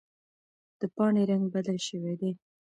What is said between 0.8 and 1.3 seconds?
پاڼې